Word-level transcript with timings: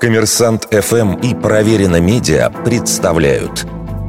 Коммерсант 0.00 0.68
ФМ 0.70 1.14
и 1.14 1.34
Проверено 1.34 2.00
Медиа 2.00 2.50
представляют 2.50 3.66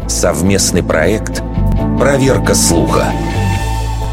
совместный 0.10 0.83
проект 0.83 1.42
«Проверка 1.98 2.56
слуха». 2.56 3.14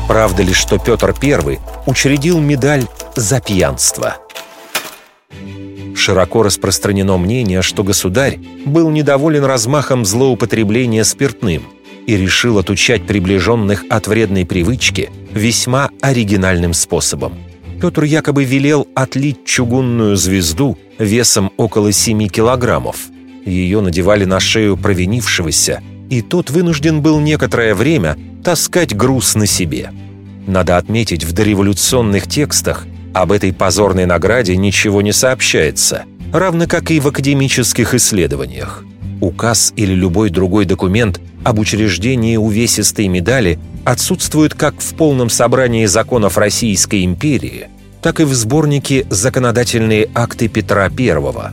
Правда 0.06 0.44
ли, 0.44 0.52
что 0.52 0.78
Петр 0.78 1.12
I 1.20 1.58
учредил 1.86 2.38
медаль 2.38 2.84
за 3.16 3.40
пьянство? 3.40 4.18
Широко 5.96 6.44
распространено 6.44 7.16
мнение, 7.16 7.60
что 7.60 7.82
государь 7.82 8.38
был 8.64 8.90
недоволен 8.90 9.44
размахом 9.44 10.04
злоупотребления 10.04 11.02
спиртным 11.02 11.64
и 12.06 12.16
решил 12.16 12.58
отучать 12.58 13.04
приближенных 13.04 13.84
от 13.90 14.06
вредной 14.06 14.46
привычки 14.46 15.10
весьма 15.32 15.90
оригинальным 16.00 16.72
способом. 16.72 17.43
Петр 17.84 18.04
якобы 18.04 18.44
велел 18.44 18.88
отлить 18.94 19.44
чугунную 19.44 20.16
звезду 20.16 20.78
весом 20.98 21.52
около 21.58 21.92
7 21.92 22.28
килограммов. 22.28 22.96
Ее 23.44 23.82
надевали 23.82 24.24
на 24.24 24.40
шею 24.40 24.78
провинившегося, 24.78 25.82
и 26.08 26.22
тот 26.22 26.48
вынужден 26.48 27.02
был 27.02 27.20
некоторое 27.20 27.74
время 27.74 28.16
таскать 28.42 28.96
груз 28.96 29.34
на 29.34 29.44
себе. 29.44 29.90
Надо 30.46 30.78
отметить, 30.78 31.24
в 31.24 31.32
дореволюционных 31.32 32.26
текстах 32.26 32.86
об 33.12 33.32
этой 33.32 33.52
позорной 33.52 34.06
награде 34.06 34.56
ничего 34.56 35.02
не 35.02 35.12
сообщается, 35.12 36.04
равно 36.32 36.66
как 36.66 36.90
и 36.90 37.00
в 37.00 37.08
академических 37.08 37.92
исследованиях. 37.92 38.82
Указ 39.20 39.74
или 39.76 39.92
любой 39.92 40.30
другой 40.30 40.64
документ 40.64 41.20
об 41.44 41.58
учреждении 41.58 42.38
увесистой 42.38 43.08
медали 43.08 43.58
отсутствует 43.84 44.54
как 44.54 44.80
в 44.80 44.94
полном 44.94 45.28
собрании 45.28 45.84
законов 45.84 46.38
Российской 46.38 47.04
империи, 47.04 47.68
так 48.04 48.20
и 48.20 48.24
в 48.24 48.34
сборнике 48.34 49.06
«Законодательные 49.08 50.10
акты 50.14 50.48
Петра 50.48 50.90
I». 50.94 51.52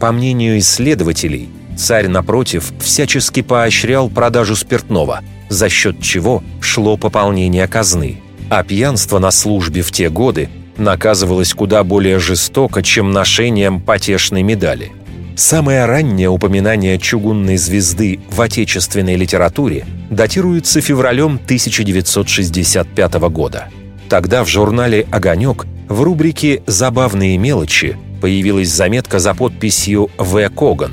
По 0.00 0.10
мнению 0.10 0.58
исследователей, 0.58 1.48
царь, 1.78 2.08
напротив, 2.08 2.72
всячески 2.80 3.40
поощрял 3.40 4.10
продажу 4.10 4.56
спиртного, 4.56 5.20
за 5.48 5.68
счет 5.68 6.00
чего 6.02 6.42
шло 6.60 6.96
пополнение 6.96 7.68
казны. 7.68 8.20
А 8.50 8.64
пьянство 8.64 9.20
на 9.20 9.30
службе 9.30 9.82
в 9.82 9.92
те 9.92 10.10
годы 10.10 10.48
наказывалось 10.76 11.54
куда 11.54 11.84
более 11.84 12.18
жестоко, 12.18 12.82
чем 12.82 13.12
ношением 13.12 13.80
потешной 13.80 14.42
медали– 14.42 14.90
Самое 15.34 15.86
раннее 15.86 16.28
упоминание 16.28 16.98
чугунной 16.98 17.56
звезды 17.56 18.20
в 18.30 18.38
отечественной 18.42 19.16
литературе 19.16 19.86
датируется 20.10 20.82
февралем 20.82 21.40
1965 21.42 23.14
года. 23.30 23.68
Тогда 24.10 24.44
в 24.44 24.48
журнале 24.48 25.06
«Огонек» 25.10 25.64
в 25.92 26.02
рубрике 26.02 26.62
«Забавные 26.66 27.36
мелочи» 27.36 27.98
появилась 28.22 28.70
заметка 28.70 29.18
за 29.18 29.34
подписью 29.34 30.10
«В. 30.16 30.48
Коган». 30.48 30.92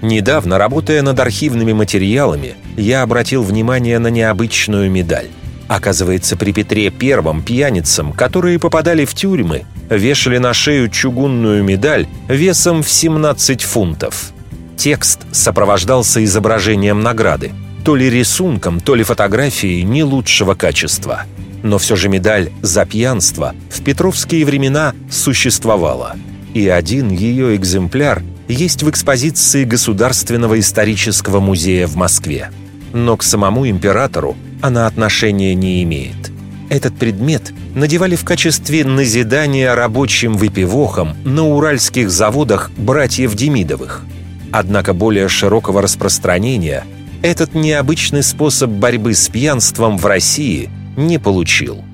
Недавно, 0.00 0.56
работая 0.56 1.02
над 1.02 1.20
архивными 1.20 1.74
материалами, 1.74 2.54
я 2.76 3.02
обратил 3.02 3.42
внимание 3.42 3.98
на 3.98 4.08
необычную 4.08 4.90
медаль. 4.90 5.26
Оказывается, 5.66 6.36
при 6.36 6.52
Петре 6.52 6.88
Первом 6.90 7.42
пьяницам, 7.42 8.12
которые 8.12 8.58
попадали 8.58 9.04
в 9.04 9.14
тюрьмы, 9.14 9.64
вешали 9.90 10.38
на 10.38 10.54
шею 10.54 10.88
чугунную 10.88 11.62
медаль 11.62 12.06
весом 12.28 12.82
в 12.82 12.88
17 12.88 13.62
фунтов. 13.62 14.32
Текст 14.78 15.20
сопровождался 15.30 16.24
изображением 16.24 17.02
награды, 17.02 17.52
то 17.84 17.96
ли 17.96 18.08
рисунком, 18.08 18.80
то 18.80 18.94
ли 18.94 19.04
фотографией 19.04 19.82
не 19.82 20.04
лучшего 20.04 20.54
качества. 20.54 21.24
Но 21.62 21.78
все 21.78 21.96
же 21.96 22.08
медаль 22.08 22.50
за 22.62 22.86
пьянство 22.86 23.54
в 23.70 23.82
петровские 23.82 24.44
времена 24.44 24.94
существовала. 25.10 26.16
И 26.54 26.68
один 26.68 27.10
ее 27.10 27.56
экземпляр 27.56 28.22
есть 28.48 28.82
в 28.82 28.90
экспозиции 28.90 29.64
Государственного 29.64 30.58
исторического 30.58 31.40
музея 31.40 31.86
в 31.86 31.96
Москве. 31.96 32.50
Но 32.92 33.16
к 33.16 33.22
самому 33.22 33.68
императору 33.68 34.36
она 34.62 34.86
отношения 34.86 35.54
не 35.54 35.82
имеет. 35.82 36.32
Этот 36.70 36.96
предмет 36.96 37.52
надевали 37.74 38.16
в 38.16 38.24
качестве 38.24 38.84
назидания 38.84 39.74
рабочим 39.74 40.34
выпивохам 40.34 41.16
на 41.24 41.46
уральских 41.46 42.10
заводах 42.10 42.70
братьев 42.76 43.34
Демидовых. 43.34 44.04
Однако 44.50 44.92
более 44.94 45.28
широкого 45.28 45.82
распространения 45.82 46.84
этот 47.22 47.54
необычный 47.54 48.22
способ 48.22 48.70
борьбы 48.70 49.14
с 49.14 49.28
пьянством 49.28 49.98
в 49.98 50.06
России 50.06 50.70
не 50.98 51.18
получил. 51.18 51.84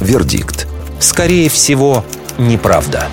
Вердикт. 0.00 0.66
Скорее 0.98 1.48
всего, 1.48 2.04
неправда. 2.38 3.06